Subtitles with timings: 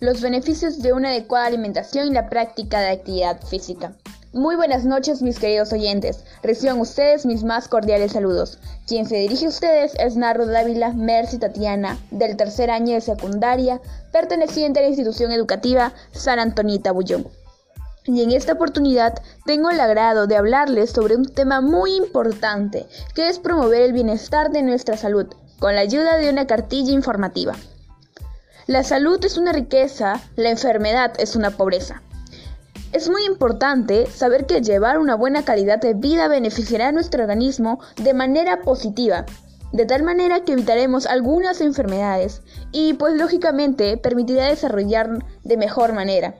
[0.00, 3.92] los beneficios de una adecuada alimentación y la práctica de actividad física.
[4.32, 8.58] Muy buenas noches mis queridos oyentes, reciban ustedes mis más cordiales saludos.
[8.86, 13.80] Quien se dirige a ustedes es Narro Dávila Mercy Tatiana, del tercer año de secundaria,
[14.10, 17.28] perteneciente a la institución educativa San Antonita Bullón.
[18.06, 23.28] Y en esta oportunidad tengo el agrado de hablarles sobre un tema muy importante, que
[23.28, 25.26] es promover el bienestar de nuestra salud,
[25.58, 27.54] con la ayuda de una cartilla informativa.
[28.66, 32.02] La salud es una riqueza, la enfermedad es una pobreza.
[32.92, 37.80] Es muy importante saber que llevar una buena calidad de vida beneficiará a nuestro organismo
[37.96, 39.24] de manera positiva,
[39.72, 42.42] de tal manera que evitaremos algunas enfermedades
[42.72, 46.34] y pues lógicamente permitirá desarrollar de mejor manera.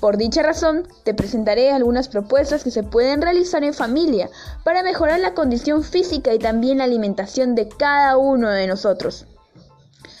[0.00, 4.30] Por dicha razón, te presentaré algunas propuestas que se pueden realizar en familia
[4.64, 9.26] para mejorar la condición física y también la alimentación de cada uno de nosotros.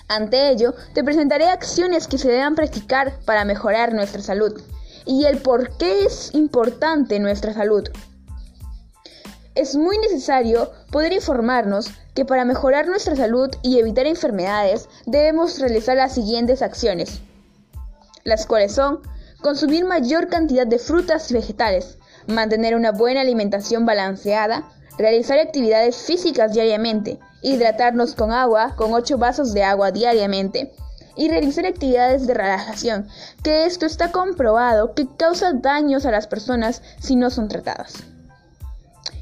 [0.08, 4.58] Ante ello, te presentaré acciones que se deban practicar para mejorar nuestra salud
[5.04, 7.88] y el por qué es importante nuestra salud.
[9.54, 15.96] Es muy necesario poder informarnos que para mejorar nuestra salud y evitar enfermedades debemos realizar
[15.96, 17.20] las siguientes acciones,
[18.24, 19.00] las cuales son
[19.42, 26.52] consumir mayor cantidad de frutas y vegetales, mantener una buena alimentación balanceada, realizar actividades físicas
[26.52, 30.72] diariamente, hidratarnos con agua, con 8 vasos de agua diariamente,
[31.18, 33.08] y realizar actividades de relajación,
[33.42, 37.94] que esto está comprobado que causa daños a las personas si no son tratadas.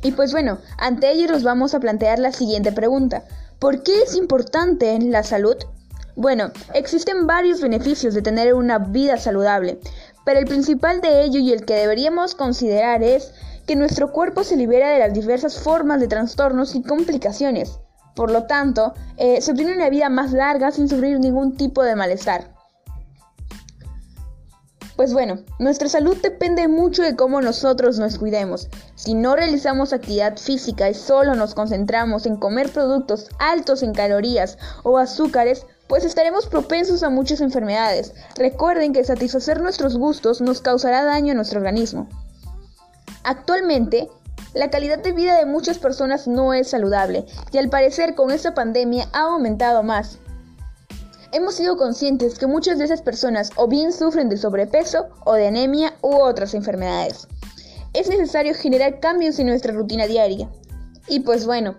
[0.03, 3.25] Y pues bueno, ante ello nos vamos a plantear la siguiente pregunta.
[3.59, 5.57] ¿Por qué es importante la salud?
[6.15, 9.81] Bueno, existen varios beneficios de tener una vida saludable,
[10.27, 13.33] pero el principal de ello y el que deberíamos considerar es
[13.67, 17.79] que nuestro cuerpo se libera de las diversas formas de trastornos y complicaciones.
[18.17, 21.95] Por lo tanto, eh, se obtiene una vida más larga sin sufrir ningún tipo de
[21.95, 22.57] malestar.
[24.97, 28.71] Pues bueno, nuestra salud depende mucho de cómo nosotros nos cuidemos.
[28.95, 34.57] Si no realizamos actividad física y solo nos concentramos en comer productos altos en calorías
[34.85, 38.15] o azúcares, pues estaremos propensos a muchas enfermedades.
[38.37, 42.09] Recuerden que satisfacer nuestros gustos nos causará daño a nuestro organismo.
[43.23, 44.09] Actualmente,
[44.57, 48.55] la calidad de vida de muchas personas no es saludable y al parecer con esta
[48.55, 50.19] pandemia ha aumentado más.
[51.33, 55.49] Hemos sido conscientes que muchas de esas personas o bien sufren de sobrepeso o de
[55.49, 57.29] anemia u otras enfermedades.
[57.93, 60.49] Es necesario generar cambios en nuestra rutina diaria.
[61.07, 61.77] Y pues bueno,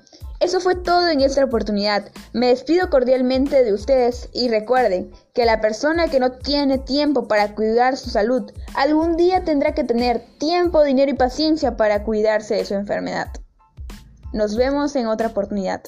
[0.48, 2.10] eso fue todo en esta oportunidad.
[2.32, 7.54] Me despido cordialmente de ustedes y recuerden que la persona que no tiene tiempo para
[7.54, 12.64] cuidar su salud, algún día tendrá que tener tiempo, dinero y paciencia para cuidarse de
[12.64, 13.28] su enfermedad.
[14.32, 15.84] Nos vemos en otra oportunidad.